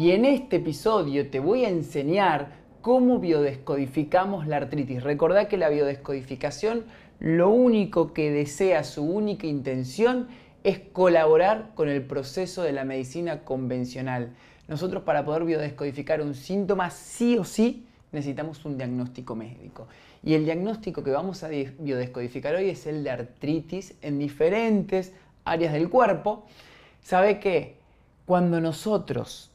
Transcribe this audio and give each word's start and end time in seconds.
y 0.00 0.12
en 0.12 0.24
este 0.24 0.56
episodio 0.56 1.28
te 1.28 1.40
voy 1.40 1.66
a 1.66 1.68
enseñar 1.68 2.52
cómo 2.80 3.18
biodescodificamos 3.18 4.46
la 4.46 4.56
artritis. 4.56 5.02
Recordá 5.02 5.46
que 5.46 5.58
la 5.58 5.68
biodescodificación 5.68 6.84
lo 7.18 7.50
único 7.50 8.14
que 8.14 8.30
desea, 8.30 8.82
su 8.82 9.02
única 9.02 9.46
intención 9.46 10.28
es 10.64 10.78
colaborar 10.78 11.72
con 11.74 11.90
el 11.90 12.00
proceso 12.00 12.62
de 12.62 12.72
la 12.72 12.86
medicina 12.86 13.40
convencional. 13.40 14.30
Nosotros 14.68 15.02
para 15.02 15.26
poder 15.26 15.44
biodescodificar 15.44 16.22
un 16.22 16.34
síntoma 16.34 16.88
sí 16.88 17.36
o 17.36 17.44
sí 17.44 17.84
necesitamos 18.10 18.64
un 18.64 18.78
diagnóstico 18.78 19.36
médico. 19.36 19.86
Y 20.24 20.32
el 20.32 20.46
diagnóstico 20.46 21.04
que 21.04 21.10
vamos 21.10 21.44
a 21.44 21.48
biodescodificar 21.48 22.54
hoy 22.54 22.70
es 22.70 22.86
el 22.86 23.04
de 23.04 23.10
artritis 23.10 23.96
en 24.00 24.18
diferentes 24.18 25.12
áreas 25.44 25.74
del 25.74 25.90
cuerpo. 25.90 26.46
¿Sabe 27.02 27.38
que 27.38 27.76
cuando 28.24 28.62
nosotros 28.62 29.49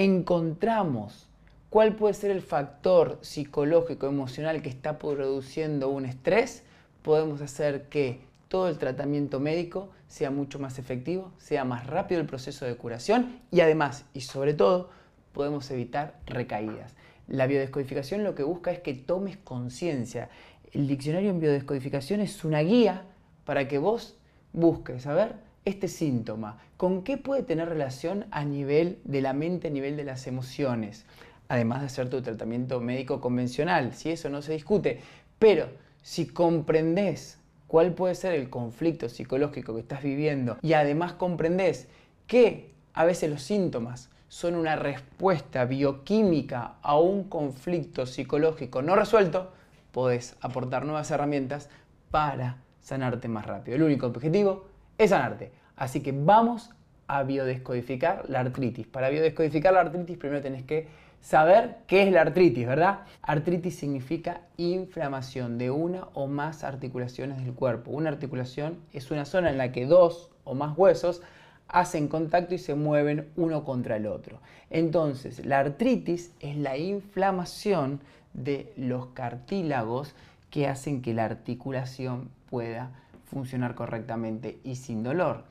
encontramos 0.00 1.28
cuál 1.68 1.94
puede 1.94 2.14
ser 2.14 2.30
el 2.30 2.40
factor 2.40 3.18
psicológico, 3.20 4.06
emocional 4.06 4.62
que 4.62 4.70
está 4.70 4.98
produciendo 4.98 5.90
un 5.90 6.06
estrés, 6.06 6.62
podemos 7.02 7.42
hacer 7.42 7.90
que 7.90 8.20
todo 8.48 8.70
el 8.70 8.78
tratamiento 8.78 9.40
médico 9.40 9.90
sea 10.08 10.30
mucho 10.30 10.58
más 10.58 10.78
efectivo, 10.78 11.32
sea 11.36 11.66
más 11.66 11.86
rápido 11.86 12.18
el 12.18 12.26
proceso 12.26 12.64
de 12.64 12.76
curación 12.76 13.40
y 13.50 13.60
además, 13.60 14.06
y 14.14 14.22
sobre 14.22 14.54
todo, 14.54 14.88
podemos 15.34 15.70
evitar 15.70 16.18
recaídas. 16.24 16.94
La 17.28 17.46
biodescodificación 17.46 18.24
lo 18.24 18.34
que 18.34 18.42
busca 18.42 18.72
es 18.72 18.78
que 18.78 18.94
tomes 18.94 19.36
conciencia. 19.36 20.30
El 20.72 20.88
diccionario 20.88 21.28
en 21.28 21.40
biodescodificación 21.40 22.22
es 22.22 22.42
una 22.42 22.60
guía 22.60 23.04
para 23.44 23.68
que 23.68 23.76
vos 23.76 24.16
busques, 24.54 25.06
a 25.06 25.12
ver, 25.12 25.49
este 25.64 25.88
síntoma, 25.88 26.58
¿con 26.76 27.02
qué 27.02 27.16
puede 27.16 27.42
tener 27.42 27.68
relación 27.68 28.26
a 28.30 28.44
nivel 28.44 28.98
de 29.04 29.20
la 29.20 29.32
mente, 29.32 29.68
a 29.68 29.70
nivel 29.70 29.96
de 29.96 30.04
las 30.04 30.26
emociones? 30.26 31.04
Además 31.48 31.80
de 31.80 31.86
hacer 31.86 32.08
tu 32.08 32.22
tratamiento 32.22 32.80
médico 32.80 33.20
convencional, 33.20 33.92
si 33.94 34.10
eso 34.10 34.28
no 34.30 34.40
se 34.40 34.52
discute. 34.52 35.00
Pero 35.38 35.68
si 36.02 36.26
comprendes 36.26 37.38
cuál 37.66 37.92
puede 37.92 38.14
ser 38.14 38.34
el 38.34 38.50
conflicto 38.50 39.08
psicológico 39.08 39.74
que 39.74 39.80
estás 39.80 40.02
viviendo 40.02 40.58
y 40.62 40.72
además 40.72 41.12
comprendes 41.12 41.88
que 42.26 42.72
a 42.94 43.04
veces 43.04 43.30
los 43.30 43.42
síntomas 43.42 44.10
son 44.28 44.54
una 44.54 44.76
respuesta 44.76 45.64
bioquímica 45.64 46.76
a 46.82 46.98
un 46.98 47.24
conflicto 47.24 48.06
psicológico 48.06 48.80
no 48.80 48.94
resuelto, 48.94 49.52
podés 49.92 50.36
aportar 50.40 50.84
nuevas 50.84 51.10
herramientas 51.10 51.68
para 52.10 52.58
sanarte 52.80 53.28
más 53.28 53.46
rápido. 53.46 53.76
El 53.76 53.82
único 53.82 54.06
objetivo 54.06 54.69
es 55.00 55.10
sanarte. 55.10 55.50
Así 55.76 56.02
que 56.02 56.12
vamos 56.12 56.70
a 57.06 57.22
biodescodificar 57.22 58.28
la 58.28 58.40
artritis. 58.40 58.86
Para 58.86 59.08
biodescodificar 59.08 59.72
la 59.72 59.80
artritis 59.80 60.18
primero 60.18 60.42
tenés 60.42 60.62
que 60.64 60.88
saber 61.22 61.78
qué 61.86 62.02
es 62.02 62.12
la 62.12 62.20
artritis, 62.20 62.66
¿verdad? 62.66 63.00
Artritis 63.22 63.76
significa 63.76 64.42
inflamación 64.58 65.56
de 65.56 65.70
una 65.70 66.08
o 66.12 66.26
más 66.26 66.64
articulaciones 66.64 67.42
del 67.42 67.54
cuerpo. 67.54 67.90
Una 67.92 68.10
articulación 68.10 68.78
es 68.92 69.10
una 69.10 69.24
zona 69.24 69.50
en 69.50 69.56
la 69.56 69.72
que 69.72 69.86
dos 69.86 70.28
o 70.44 70.54
más 70.54 70.76
huesos 70.76 71.22
hacen 71.68 72.06
contacto 72.06 72.54
y 72.54 72.58
se 72.58 72.74
mueven 72.74 73.30
uno 73.36 73.64
contra 73.64 73.96
el 73.96 74.06
otro. 74.06 74.38
Entonces, 74.68 75.46
la 75.46 75.60
artritis 75.60 76.32
es 76.40 76.56
la 76.56 76.76
inflamación 76.76 78.00
de 78.34 78.70
los 78.76 79.06
cartílagos 79.06 80.14
que 80.50 80.68
hacen 80.68 81.00
que 81.00 81.14
la 81.14 81.24
articulación 81.24 82.28
pueda 82.50 82.90
funcionar 83.30 83.74
correctamente 83.74 84.58
y 84.64 84.76
sin 84.76 85.02
dolor. 85.02 85.44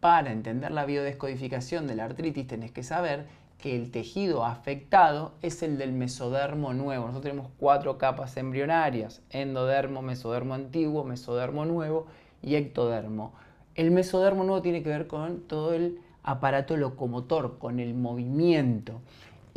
Para 0.00 0.30
entender 0.30 0.70
la 0.70 0.86
biodescodificación 0.86 1.86
de 1.86 1.96
la 1.96 2.04
artritis 2.04 2.46
tenés 2.46 2.70
que 2.70 2.84
saber 2.84 3.26
que 3.58 3.74
el 3.74 3.90
tejido 3.90 4.44
afectado 4.44 5.32
es 5.42 5.64
el 5.64 5.78
del 5.78 5.92
mesodermo 5.92 6.72
nuevo. 6.72 7.06
Nosotros 7.06 7.32
tenemos 7.32 7.50
cuatro 7.58 7.98
capas 7.98 8.36
embrionarias, 8.36 9.20
endodermo, 9.30 10.00
mesodermo 10.00 10.54
antiguo, 10.54 11.02
mesodermo 11.02 11.64
nuevo 11.64 12.06
y 12.40 12.54
ectodermo. 12.54 13.32
El 13.74 13.90
mesodermo 13.90 14.44
nuevo 14.44 14.62
tiene 14.62 14.84
que 14.84 14.90
ver 14.90 15.08
con 15.08 15.40
todo 15.40 15.74
el 15.74 15.98
aparato 16.22 16.76
locomotor, 16.76 17.58
con 17.58 17.80
el 17.80 17.94
movimiento. 17.94 19.00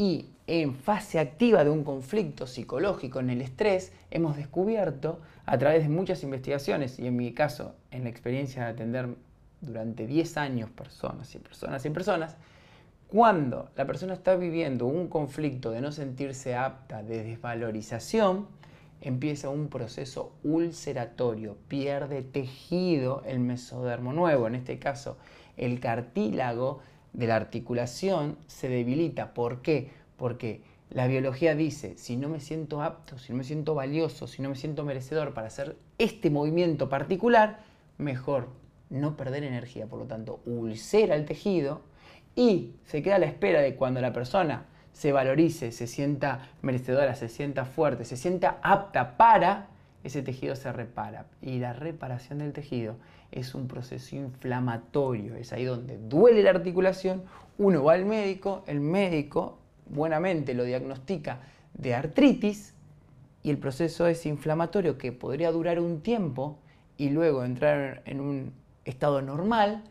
Y 0.02 0.30
en 0.48 0.74
fase 0.74 1.20
activa 1.20 1.64
de 1.64 1.70
un 1.70 1.84
conflicto 1.84 2.48
psicológico, 2.48 3.20
en 3.20 3.30
el 3.30 3.40
estrés, 3.40 3.94
hemos 4.10 4.36
descubierto 4.36 5.20
a 5.46 5.60
través 5.60 5.84
de 5.84 5.90
muchas 5.90 6.24
investigaciones, 6.24 6.98
y 6.98 7.06
en 7.06 7.16
mi 7.16 7.34
caso, 7.34 7.76
en 7.92 8.06
la 8.06 8.10
experiencia 8.10 8.64
de 8.64 8.70
atender 8.72 9.10
durante 9.62 10.08
10 10.08 10.38
años 10.38 10.72
personas 10.72 11.36
y 11.36 11.38
personas 11.38 11.86
y 11.86 11.92
personas, 11.92 12.36
cuando 13.10 13.70
la 13.76 13.86
persona 13.86 14.16
está 14.16 14.36
viviendo 14.36 14.88
un 14.88 15.08
conflicto 15.08 15.70
de 15.70 15.82
no 15.82 15.92
sentirse 15.92 16.56
apta, 16.56 17.04
de 17.04 17.24
desvalorización, 17.24 18.48
empieza 19.02 19.50
un 19.50 19.68
proceso 19.68 20.34
ulceratorio, 20.44 21.58
pierde 21.68 22.24
tejido 22.24 23.22
el 23.28 23.40
mesodermo 23.40 24.14
nuevo, 24.14 24.48
en 24.48 24.56
este 24.56 24.80
caso 24.80 25.18
el 25.58 25.80
cartílago 25.80 26.80
de 27.14 27.28
la 27.28 27.36
articulación 27.36 28.38
se 28.48 28.70
debilita. 28.70 29.34
¿Por 29.34 29.62
qué? 29.62 29.92
Porque 30.18 30.62
la 30.90 31.08
biología 31.08 31.56
dice, 31.56 31.98
si 31.98 32.18
no 32.18 32.30
me 32.30 32.40
siento 32.40 32.82
apto, 32.82 33.18
si 33.18 33.32
no 33.32 33.38
me 33.38 33.44
siento 33.44 33.76
valioso, 33.76 34.28
si 34.28 34.42
no 34.42 34.50
me 34.50 34.56
siento 34.56 34.84
merecedor 34.84 35.34
para 35.34 35.48
hacer 35.48 35.78
este 35.98 36.30
movimiento 36.30 36.90
particular, 36.90 37.60
mejor 37.98 38.50
no 38.90 39.16
perder 39.16 39.44
energía. 39.44 39.88
Por 39.88 40.00
lo 40.00 40.06
tanto, 40.06 40.42
ulcera 40.46 41.16
el 41.16 41.26
tejido 41.26 41.82
y 42.36 42.76
se 42.86 43.02
queda 43.02 43.16
a 43.16 43.20
la 43.20 43.26
espera 43.26 43.62
de 43.62 43.76
cuando 43.76 44.02
la 44.02 44.14
persona 44.14 44.66
se 44.92 45.12
valorice, 45.12 45.72
se 45.72 45.88
sienta 45.88 46.50
merecedora, 46.62 47.16
se 47.16 47.30
sienta 47.30 47.66
fuerte, 47.66 48.06
se 48.06 48.18
sienta 48.18 48.60
apta 48.62 49.16
para, 49.18 49.70
ese 50.04 50.22
tejido 50.22 50.56
se 50.56 50.72
repara. 50.72 51.26
Y 51.42 51.60
la 51.60 51.74
reparación 51.74 52.40
del 52.40 52.54
tejido 52.54 52.96
es 53.32 53.56
un 53.56 53.68
proceso 53.68 54.16
inflamatorio, 54.16 55.36
es 55.36 55.54
ahí 55.54 55.66
donde 55.66 55.98
duele 55.98 56.44
la 56.44 56.52
articulación, 56.52 57.24
uno 57.58 57.84
va 57.84 57.94
al 57.94 58.06
médico, 58.06 58.64
el 58.68 58.82
médico 58.82 59.60
buenamente 59.88 60.54
lo 60.54 60.64
diagnostica 60.64 61.40
de 61.74 61.96
artritis 61.96 62.74
y 63.44 63.50
el 63.50 63.58
proceso 63.58 64.08
es 64.08 64.26
inflamatorio 64.26 64.98
que 64.98 65.12
podría 65.12 65.52
durar 65.52 65.80
un 65.80 66.02
tiempo 66.02 66.60
y 66.98 67.10
luego 67.10 67.44
entrar 67.44 68.02
en 68.06 68.20
un 68.20 68.54
estado 68.86 69.22
normal 69.22 69.84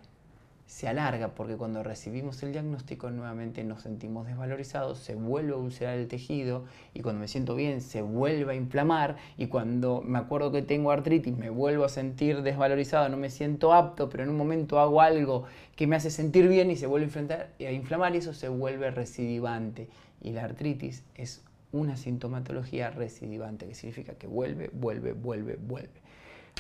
se 0.71 0.87
alarga 0.87 1.35
porque 1.35 1.57
cuando 1.57 1.83
recibimos 1.83 2.41
el 2.45 2.53
diagnóstico 2.53 3.11
nuevamente 3.11 3.65
nos 3.65 3.83
sentimos 3.83 4.29
desvalorizados, 4.29 5.01
se 5.01 5.17
vuelve 5.17 5.53
a 5.53 5.57
ulcerar 5.57 5.99
el 5.99 6.07
tejido 6.07 6.65
y 6.95 7.01
cuando 7.01 7.21
me 7.21 7.27
siento 7.27 7.57
bien 7.57 7.81
se 7.81 8.03
vuelve 8.03 8.53
a 8.53 8.55
inflamar 8.55 9.17
y 9.37 9.49
cuando 9.49 10.01
me 10.01 10.21
acuerdo 10.21 10.53
que 10.53 10.63
tengo 10.63 10.93
artritis 10.93 11.37
me 11.37 11.51
vuelvo 11.51 11.85
a 11.85 11.89
sentir 11.89 12.43
desvalorizado, 12.43 13.09
no 13.09 13.17
me 13.17 13.31
siento 13.31 13.75
apto, 13.75 14.09
pero 14.09 14.23
en 14.23 14.29
un 14.29 14.37
momento 14.37 14.79
hago 14.79 15.01
algo 15.01 15.43
que 15.75 15.89
me 15.89 15.97
hace 15.97 16.09
sentir 16.09 16.47
bien 16.47 16.71
y 16.71 16.77
se 16.77 16.87
vuelve 16.87 17.11
a 17.59 17.73
inflamar 17.73 18.15
y 18.15 18.19
eso 18.19 18.33
se 18.33 18.49
vuelve 18.49 18.93
recidivante. 18.93 19.89
Y 20.23 20.31
la 20.31 20.45
artritis 20.45 21.03
es 21.17 21.43
una 21.73 21.97
sintomatología 21.97 22.91
recidivante, 22.91 23.67
que 23.67 23.75
significa 23.75 24.15
que 24.15 24.29
vuelve, 24.29 24.71
vuelve, 24.73 25.15
vuelve, 25.15 25.57
vuelve. 25.57 26.01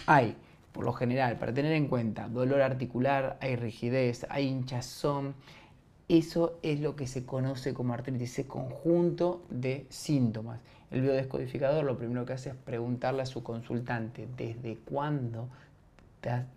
Hay 0.06 0.36
por 0.72 0.84
lo 0.84 0.92
general, 0.92 1.38
para 1.38 1.52
tener 1.52 1.72
en 1.72 1.88
cuenta, 1.88 2.28
dolor 2.28 2.62
articular, 2.62 3.38
hay 3.40 3.56
rigidez, 3.56 4.26
hay 4.28 4.46
hinchazón. 4.46 5.34
Eso 6.08 6.58
es 6.62 6.80
lo 6.80 6.96
que 6.96 7.06
se 7.06 7.24
conoce 7.24 7.72
como 7.74 7.94
artritis, 7.94 8.32
ese 8.32 8.46
conjunto 8.46 9.44
de 9.50 9.86
síntomas. 9.90 10.60
El 10.90 11.02
biodescodificador 11.02 11.84
lo 11.84 11.96
primero 11.96 12.26
que 12.26 12.32
hace 12.32 12.50
es 12.50 12.56
preguntarle 12.56 13.22
a 13.22 13.26
su 13.26 13.42
consultante 13.42 14.26
desde 14.36 14.76
cuándo, 14.76 15.48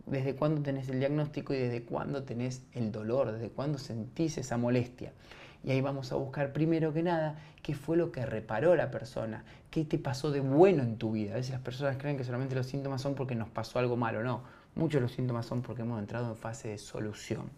desde 0.08 0.36
cuándo 0.36 0.62
tenés 0.62 0.90
el 0.90 1.00
diagnóstico 1.00 1.54
y 1.54 1.58
desde 1.58 1.84
cuándo 1.84 2.24
tenés 2.24 2.64
el 2.74 2.92
dolor, 2.92 3.32
desde 3.32 3.50
cuándo 3.50 3.78
sentís 3.78 4.38
esa 4.38 4.58
molestia. 4.58 5.14
Y 5.64 5.72
ahí 5.72 5.82
vamos 5.82 6.12
a 6.12 6.16
buscar 6.16 6.52
primero 6.52 6.94
que 6.94 7.04
nada 7.04 7.38
qué 7.62 7.74
fue 7.74 7.96
lo 7.96 8.12
que 8.12 8.26
reparó 8.26 8.76
la 8.76 8.92
persona, 8.92 9.46
qué 9.72 9.86
te 9.86 9.98
pasó 9.98 10.30
de 10.32 10.42
bueno 10.42 10.84
en 10.84 10.98
tu 10.98 11.14
vida. 11.14 11.34
A 11.34 11.36
veces 11.38 11.54
las 11.54 11.62
personas 11.62 11.98
creen 11.98 12.18
que 12.18 12.26
solamente 12.26 12.56
los 12.56 12.68
síntomas 12.68 13.02
son 13.02 13.16
porque 13.16 13.36
nos 13.36 13.50
pasó 13.50 13.80
algo 13.80 13.96
malo, 13.96 14.22
no. 14.24 14.44
Muchos 14.76 14.96
de 14.96 15.02
los 15.02 15.14
síntomas 15.14 15.46
son 15.46 15.62
porque 15.62 15.84
hemos 15.84 16.00
entrado 16.00 16.30
en 16.30 16.36
fase 16.36 16.70
de 16.70 16.78
solución. 16.78 17.50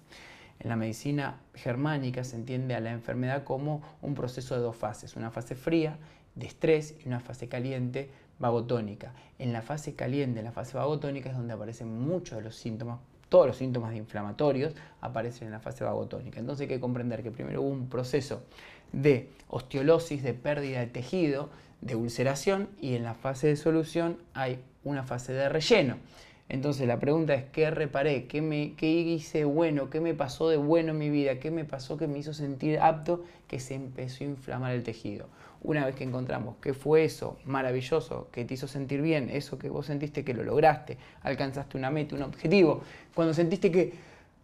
En 0.60 0.69
la 0.69 0.75
medicina 0.75 1.40
germánica 1.56 2.24
se 2.24 2.36
entiende 2.36 2.75
a 2.75 2.80
la 2.80 2.92
enfermedad 2.92 3.44
como 3.44 3.81
un 4.02 4.13
proceso 4.13 4.56
de 4.56 4.62
dos 4.62 4.75
fases, 4.75 5.16
una 5.16 5.31
fase 5.31 5.56
fría 5.56 5.98
de 6.36 6.46
estrés 6.46 6.96
y 7.04 7.07
una 7.07 7.19
fase 7.19 7.48
caliente 7.48 8.12
vagotónica. 8.40 9.13
En 9.40 9.52
la 9.52 9.62
fase 9.62 9.96
caliente, 9.96 10.40
en 10.40 10.46
la 10.46 10.52
fase 10.52 10.78
vagotónica 10.78 11.30
es 11.30 11.36
donde 11.36 11.54
aparecen 11.54 11.90
muchos 12.00 12.38
de 12.38 12.44
los 12.44 12.56
síntomas 12.56 13.00
todos 13.30 13.48
los 13.48 13.57
síntomas 13.57 13.95
inflamatorios 13.95 14.74
aparecen 15.01 15.48
en 15.48 15.54
la 15.54 15.60
fase 15.60 15.83
vagotónica. 15.83 16.39
Entonces 16.39 16.63
hay 16.63 16.75
que 16.75 16.80
comprender 16.80 17.24
que 17.24 17.31
primero 17.31 17.62
hubo 17.62 17.69
un 17.69 17.89
proceso 17.89 18.44
de 18.92 19.30
osteolosis, 19.50 20.24
de 20.24 20.33
pérdida 20.33 20.80
de 20.80 20.88
tejido, 20.88 21.50
de 21.81 21.95
ulceración 21.95 22.69
y 22.81 22.95
en 22.95 23.04
la 23.04 23.13
fase 23.13 23.48
de 23.48 23.56
solución 23.56 24.18
hay 24.33 24.60
una 24.83 25.04
fase 25.04 25.33
de 25.33 25.50
relleno. 25.50 25.98
Entonces 26.47 26.88
la 26.88 27.00
pregunta 27.00 27.33
es, 27.33 27.45
¿qué 27.51 27.71
reparé? 27.71 28.27
¿Qué, 28.27 28.42
me, 28.42 28.74
¿Qué 28.75 28.88
hice 28.88 29.45
bueno? 29.45 29.89
¿Qué 29.89 30.00
me 30.00 30.13
pasó 30.13 30.47
de 30.47 30.57
bueno 30.57 30.92
en 30.92 31.00
mi 31.00 31.09
vida? 31.09 31.39
¿Qué 31.39 31.50
me 31.50 31.65
pasó 31.65 31.97
que 31.97 32.07
me 32.07 32.19
hizo 32.19 32.33
sentir 32.33 32.80
apto? 32.80 33.24
Que 33.47 33.59
se 33.59 33.74
empezó 33.74 34.24
a 34.24 34.27
inflamar 34.27 34.74
el 34.74 34.83
tejido. 34.83 35.27
Una 35.63 35.86
vez 35.86 35.95
que 35.95 36.03
encontramos 36.03 36.57
qué 36.62 36.75
fue 36.75 37.03
eso 37.03 37.39
maravilloso, 37.45 38.27
que 38.31 38.45
te 38.45 38.53
hizo 38.53 38.68
sentir 38.68 39.01
bien, 39.01 39.31
eso 39.31 39.57
que 39.57 39.69
vos 39.69 39.88
sentiste 39.88 40.24
que 40.24 40.36
lo 40.36 40.44
lograste, 40.44 41.00
alcanzaste 41.24 41.77
una 41.77 41.89
meta, 41.89 42.15
un 42.15 42.21
objetivo, 42.21 42.81
cuando 43.15 43.33
sentiste 43.33 43.71
que, 43.71 43.94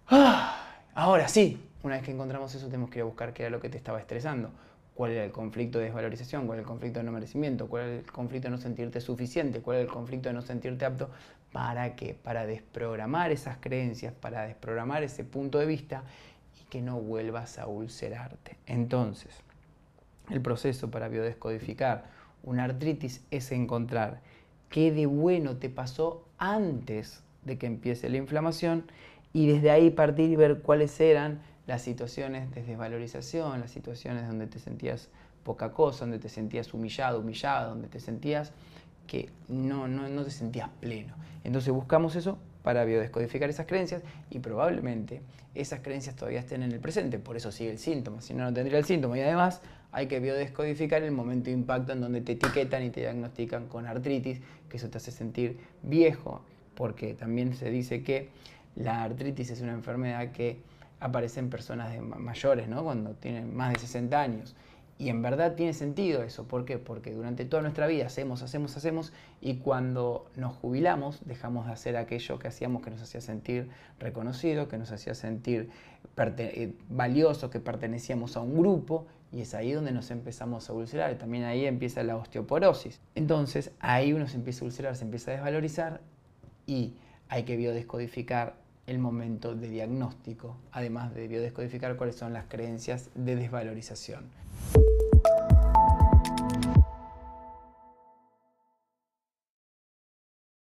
¡ah! 0.07 0.79
ahora 0.95 1.27
sí, 1.27 1.59
una 1.83 1.97
vez 1.97 2.03
que 2.03 2.11
encontramos 2.11 2.55
eso 2.55 2.65
tenemos 2.65 2.89
que 2.89 2.99
ir 2.99 3.03
a 3.03 3.05
buscar 3.05 3.33
qué 3.33 3.43
era 3.43 3.51
lo 3.51 3.59
que 3.59 3.69
te 3.69 3.77
estaba 3.77 3.99
estresando 3.99 4.49
cuál 5.01 5.13
era 5.13 5.25
el 5.25 5.31
conflicto 5.31 5.79
de 5.79 5.85
desvalorización, 5.85 6.45
cuál 6.45 6.59
era 6.59 6.61
el 6.61 6.67
conflicto 6.67 6.99
de 6.99 7.05
no 7.05 7.11
merecimiento, 7.11 7.67
cuál 7.67 7.85
era 7.85 7.95
el 8.01 8.11
conflicto 8.11 8.49
de 8.49 8.51
no 8.51 8.59
sentirte 8.59 9.01
suficiente, 9.01 9.59
cuál 9.59 9.77
era 9.77 9.85
el 9.85 9.91
conflicto 9.91 10.29
de 10.29 10.33
no 10.33 10.43
sentirte 10.43 10.85
apto. 10.85 11.09
¿Para 11.51 11.95
qué? 11.95 12.13
Para 12.13 12.45
desprogramar 12.45 13.31
esas 13.31 13.57
creencias, 13.59 14.13
para 14.13 14.43
desprogramar 14.43 15.01
ese 15.01 15.23
punto 15.23 15.57
de 15.57 15.65
vista 15.65 16.03
y 16.61 16.65
que 16.65 16.83
no 16.83 17.01
vuelvas 17.01 17.57
a 17.57 17.65
ulcerarte. 17.65 18.57
Entonces, 18.67 19.31
el 20.29 20.39
proceso 20.39 20.91
para 20.91 21.07
biodescodificar 21.07 22.03
una 22.43 22.65
artritis 22.65 23.23
es 23.31 23.51
encontrar 23.51 24.21
qué 24.69 24.91
de 24.91 25.07
bueno 25.07 25.57
te 25.57 25.71
pasó 25.71 26.27
antes 26.37 27.23
de 27.43 27.57
que 27.57 27.65
empiece 27.65 28.07
la 28.07 28.17
inflamación 28.17 28.83
y 29.33 29.47
desde 29.47 29.71
ahí 29.71 29.89
partir 29.89 30.29
y 30.29 30.35
ver 30.35 30.61
cuáles 30.61 31.01
eran 31.01 31.41
las 31.71 31.83
situaciones 31.83 32.51
de 32.51 32.63
desvalorización, 32.63 33.61
las 33.61 33.71
situaciones 33.71 34.27
donde 34.27 34.45
te 34.45 34.59
sentías 34.59 35.07
poca 35.45 35.71
cosa, 35.71 36.01
donde 36.01 36.19
te 36.19 36.27
sentías 36.27 36.73
humillado, 36.73 37.21
humillada, 37.21 37.67
donde 37.67 37.87
te 37.87 38.01
sentías 38.01 38.51
que 39.07 39.29
no, 39.47 39.87
no, 39.87 40.09
no 40.09 40.25
te 40.25 40.31
sentías 40.31 40.67
pleno. 40.81 41.13
Entonces 41.45 41.73
buscamos 41.73 42.17
eso 42.17 42.37
para 42.61 42.83
biodescodificar 42.83 43.49
esas 43.49 43.67
creencias 43.67 44.03
y 44.29 44.39
probablemente 44.39 45.21
esas 45.55 45.79
creencias 45.79 46.17
todavía 46.17 46.41
estén 46.41 46.61
en 46.61 46.73
el 46.73 46.81
presente, 46.81 47.19
por 47.19 47.37
eso 47.37 47.53
sigue 47.53 47.71
el 47.71 47.79
síntoma, 47.79 48.21
si 48.21 48.33
no, 48.33 48.43
no 48.43 48.53
tendría 48.53 48.77
el 48.77 48.83
síntoma. 48.83 49.17
Y 49.17 49.21
además 49.21 49.61
hay 49.93 50.07
que 50.07 50.19
biodescodificar 50.19 51.01
el 51.03 51.11
momento 51.11 51.45
de 51.45 51.53
impacto 51.53 51.93
en 51.93 52.01
donde 52.01 52.19
te 52.19 52.33
etiquetan 52.33 52.83
y 52.83 52.89
te 52.89 52.99
diagnostican 52.99 53.67
con 53.67 53.87
artritis, 53.87 54.41
que 54.67 54.75
eso 54.75 54.89
te 54.89 54.97
hace 54.97 55.11
sentir 55.11 55.57
viejo, 55.83 56.41
porque 56.75 57.13
también 57.13 57.55
se 57.55 57.69
dice 57.69 58.03
que 58.03 58.27
la 58.75 59.03
artritis 59.03 59.51
es 59.51 59.61
una 59.61 59.71
enfermedad 59.71 60.33
que 60.33 60.69
aparecen 61.01 61.49
personas 61.49 61.99
mayores, 61.99 62.69
¿no? 62.69 62.83
cuando 62.83 63.15
tienen 63.15 63.53
más 63.53 63.73
de 63.73 63.79
60 63.79 64.21
años. 64.21 64.55
Y 64.97 65.09
en 65.09 65.23
verdad 65.23 65.55
tiene 65.55 65.73
sentido 65.73 66.21
eso. 66.21 66.47
¿Por 66.47 66.63
qué? 66.63 66.77
Porque 66.77 67.11
durante 67.11 67.43
toda 67.43 67.63
nuestra 67.63 67.87
vida 67.87 68.05
hacemos, 68.05 68.43
hacemos, 68.43 68.77
hacemos 68.77 69.13
y 69.41 69.55
cuando 69.55 70.29
nos 70.35 70.55
jubilamos 70.55 71.21
dejamos 71.25 71.65
de 71.65 71.71
hacer 71.71 71.97
aquello 71.97 72.37
que 72.37 72.47
hacíamos 72.47 72.83
que 72.83 72.91
nos 72.91 73.01
hacía 73.01 73.19
sentir 73.19 73.67
reconocido, 73.97 74.67
que 74.67 74.77
nos 74.77 74.91
hacía 74.91 75.15
sentir 75.15 75.71
eh, 76.17 76.73
valioso, 76.89 77.49
que 77.49 77.59
pertenecíamos 77.59 78.37
a 78.37 78.41
un 78.41 78.55
grupo 78.55 79.07
y 79.31 79.41
es 79.41 79.55
ahí 79.55 79.71
donde 79.71 79.91
nos 79.91 80.11
empezamos 80.11 80.69
a 80.69 80.73
ulcerar. 80.73 81.15
También 81.15 81.45
ahí 81.45 81.65
empieza 81.65 82.03
la 82.03 82.15
osteoporosis. 82.15 83.01
Entonces 83.15 83.71
ahí 83.79 84.13
uno 84.13 84.27
se 84.27 84.35
empieza 84.35 84.63
a 84.63 84.65
ulcerar, 84.65 84.95
se 84.95 85.05
empieza 85.05 85.31
a 85.31 85.33
desvalorizar 85.33 86.01
y 86.67 86.93
hay 87.27 87.41
que 87.41 87.57
biodescodificar 87.57 88.53
el 88.91 88.99
momento 88.99 89.55
de 89.55 89.69
diagnóstico, 89.69 90.57
además 90.73 91.15
de 91.15 91.29
biodescodificar 91.29 91.95
cuáles 91.95 92.17
son 92.17 92.33
las 92.33 92.45
creencias 92.47 93.09
de 93.15 93.37
desvalorización. 93.37 94.25